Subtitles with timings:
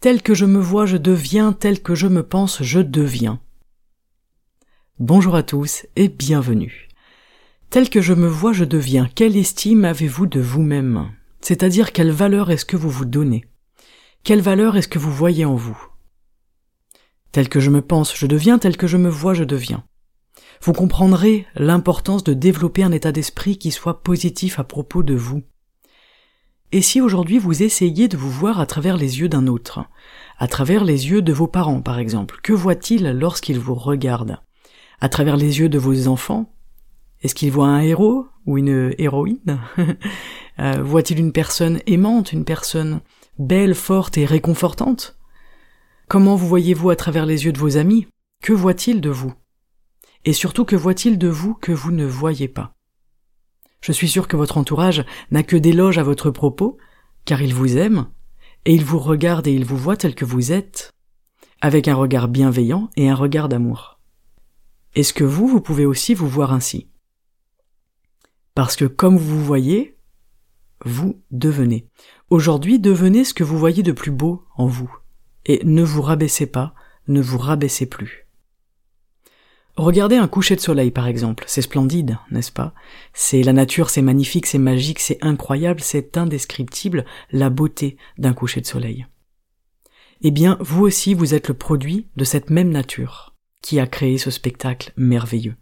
[0.00, 3.38] Tel que je me vois, je deviens, tel que je me pense, je deviens.
[4.98, 6.88] Bonjour à tous et bienvenue.
[7.68, 9.10] Tel que je me vois, je deviens.
[9.14, 11.10] Quelle estime avez-vous de vous-même?
[11.42, 13.44] C'est-à-dire quelle valeur est-ce que vous vous donnez?
[14.24, 15.78] Quelle valeur est-ce que vous voyez en vous?
[17.32, 19.84] Tel que je me pense, je deviens, tel que je me vois, je deviens.
[20.62, 25.42] Vous comprendrez l'importance de développer un état d'esprit qui soit positif à propos de vous.
[26.72, 29.80] Et si aujourd'hui vous essayez de vous voir à travers les yeux d'un autre,
[30.38, 34.38] à travers les yeux de vos parents par exemple, que voit-il lorsqu'il vous regarde?
[35.00, 36.52] À travers les yeux de vos enfants?
[37.22, 39.60] Est-ce qu'il voit un héros ou une héroïne?
[40.58, 43.00] Euh, Voit-il une personne aimante, une personne
[43.38, 45.16] belle, forte et réconfortante?
[46.06, 48.06] Comment vous voyez-vous à travers les yeux de vos amis?
[48.42, 49.32] Que voit-il de vous?
[50.26, 52.74] Et surtout que voit-il de vous que vous ne voyez pas?
[53.80, 56.78] Je suis sûr que votre entourage n'a que d'éloges à votre propos,
[57.24, 58.06] car il vous aime,
[58.64, 60.92] et il vous regarde et il vous voit tel que vous êtes,
[61.60, 63.98] avec un regard bienveillant et un regard d'amour.
[64.94, 66.88] Est-ce que vous, vous pouvez aussi vous voir ainsi?
[68.54, 69.96] Parce que comme vous vous voyez,
[70.84, 71.88] vous devenez.
[72.30, 74.90] Aujourd'hui, devenez ce que vous voyez de plus beau en vous.
[75.46, 76.74] Et ne vous rabaissez pas,
[77.08, 78.26] ne vous rabaissez plus.
[79.76, 82.74] Regardez un coucher de soleil par exemple, c'est splendide, n'est-ce pas?
[83.14, 88.60] C'est la nature, c'est magnifique, c'est magique, c'est incroyable, c'est indescriptible, la beauté d'un coucher
[88.60, 89.06] de soleil.
[90.22, 94.18] Eh bien, vous aussi, vous êtes le produit de cette même nature qui a créé
[94.18, 95.56] ce spectacle merveilleux.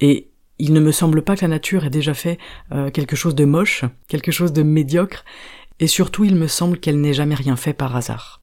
[0.00, 2.38] Et il ne me semble pas que la nature ait déjà fait
[2.72, 5.24] euh, quelque chose de moche, quelque chose de médiocre,
[5.78, 8.42] et surtout il me semble qu'elle n'ait jamais rien fait par hasard.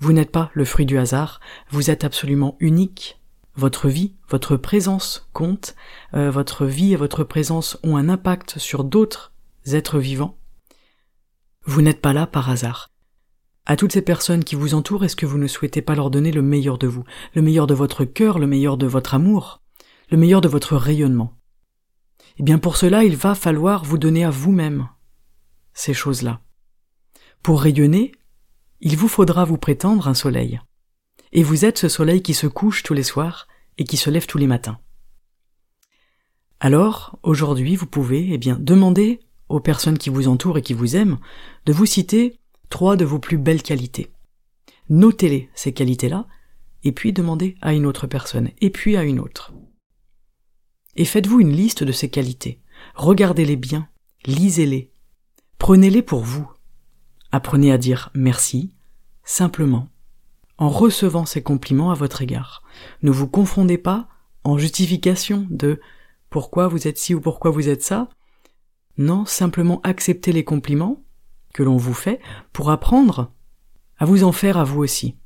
[0.00, 1.40] Vous n'êtes pas le fruit du hasard,
[1.70, 3.20] vous êtes absolument unique,
[3.56, 5.74] votre vie, votre présence compte,
[6.14, 9.32] euh, votre vie et votre présence ont un impact sur d'autres
[9.66, 10.38] êtres vivants.
[11.64, 12.90] Vous n'êtes pas là par hasard.
[13.66, 16.32] À toutes ces personnes qui vous entourent, est-ce que vous ne souhaitez pas leur donner
[16.32, 17.04] le meilleur de vous,
[17.34, 19.62] le meilleur de votre cœur, le meilleur de votre amour,
[20.10, 21.32] le meilleur de votre rayonnement?
[22.36, 24.88] Eh bien pour cela, il va falloir vous donner à vous-même
[25.72, 26.40] ces choses-là.
[27.42, 28.12] Pour rayonner,
[28.80, 30.60] il vous faudra vous prétendre un soleil
[31.34, 34.26] et vous êtes ce soleil qui se couche tous les soirs et qui se lève
[34.26, 34.78] tous les matins.
[36.60, 40.96] Alors, aujourd'hui, vous pouvez, eh bien, demander aux personnes qui vous entourent et qui vous
[40.96, 41.18] aiment
[41.66, 42.38] de vous citer
[42.70, 44.10] trois de vos plus belles qualités.
[44.88, 46.26] Notez-les, ces qualités-là,
[46.84, 49.52] et puis demandez à une autre personne, et puis à une autre.
[50.96, 52.60] Et faites-vous une liste de ces qualités.
[52.94, 53.88] Regardez-les bien,
[54.24, 54.92] lisez-les,
[55.58, 56.48] prenez-les pour vous.
[57.32, 58.72] Apprenez à dire merci,
[59.24, 59.88] simplement,
[60.58, 62.62] en recevant ces compliments à votre égard.
[63.02, 64.08] Ne vous confondez pas
[64.44, 65.80] en justification de
[66.30, 68.08] pourquoi vous êtes ci ou pourquoi vous êtes ça.
[68.98, 71.02] Non, simplement acceptez les compliments
[71.52, 72.20] que l'on vous fait
[72.52, 73.32] pour apprendre
[73.98, 75.16] à vous en faire à vous aussi.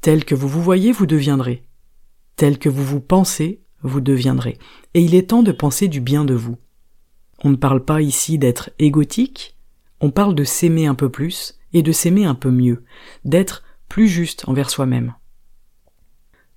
[0.00, 1.64] Tel que vous vous voyez, vous deviendrez.
[2.36, 4.58] Tel que vous vous pensez, vous deviendrez.
[4.94, 6.56] Et il est temps de penser du bien de vous.
[7.42, 9.56] On ne parle pas ici d'être égotique,
[10.00, 12.84] on parle de s'aimer un peu plus et de s'aimer un peu mieux,
[13.24, 15.14] d'être plus juste envers soi-même.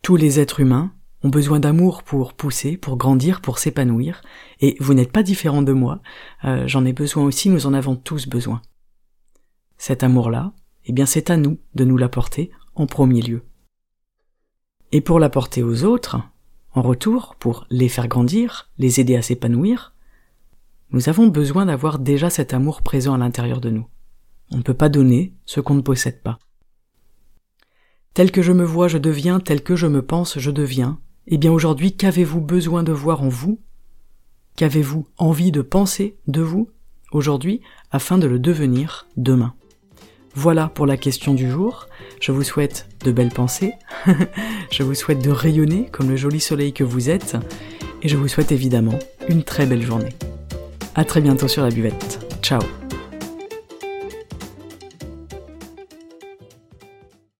[0.00, 0.92] Tous les êtres humains
[1.24, 4.22] ont besoin d'amour pour pousser, pour grandir, pour s'épanouir,
[4.60, 6.00] et vous n'êtes pas différent de moi,
[6.44, 8.62] euh, j'en ai besoin aussi, nous en avons tous besoin.
[9.76, 10.52] Cet amour-là,
[10.84, 13.42] eh bien c'est à nous de nous l'apporter en premier lieu.
[14.92, 16.20] Et pour l'apporter aux autres,
[16.74, 19.94] en retour, pour les faire grandir, les aider à s'épanouir,
[20.90, 23.88] nous avons besoin d'avoir déjà cet amour présent à l'intérieur de nous.
[24.52, 26.38] On ne peut pas donner ce qu'on ne possède pas.
[28.16, 30.98] Tel que je me vois, je deviens, tel que je me pense, je deviens.
[31.26, 33.60] Eh bien aujourd'hui, qu'avez-vous besoin de voir en vous?
[34.56, 36.70] Qu'avez-vous envie de penser de vous
[37.12, 37.60] aujourd'hui
[37.90, 39.52] afin de le devenir demain?
[40.34, 41.88] Voilà pour la question du jour.
[42.18, 43.74] Je vous souhaite de belles pensées.
[44.70, 47.36] je vous souhaite de rayonner comme le joli soleil que vous êtes.
[48.00, 48.98] Et je vous souhaite évidemment
[49.28, 50.14] une très belle journée.
[50.94, 52.26] À très bientôt sur la buvette.
[52.40, 52.62] Ciao